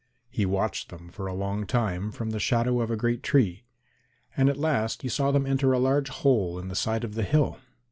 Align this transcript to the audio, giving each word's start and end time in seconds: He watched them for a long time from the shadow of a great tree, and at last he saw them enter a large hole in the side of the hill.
He 0.31 0.47
watched 0.47 0.89
them 0.89 1.09
for 1.09 1.27
a 1.27 1.33
long 1.35 1.67
time 1.67 2.09
from 2.11 2.31
the 2.31 2.39
shadow 2.39 2.81
of 2.81 2.89
a 2.89 2.95
great 2.97 3.21
tree, 3.21 3.65
and 4.35 4.49
at 4.49 4.57
last 4.57 5.03
he 5.03 5.09
saw 5.09 5.29
them 5.29 5.45
enter 5.45 5.73
a 5.73 5.77
large 5.77 6.09
hole 6.09 6.57
in 6.57 6.69
the 6.69 6.75
side 6.75 7.03
of 7.03 7.13
the 7.13 7.21
hill. 7.21 7.59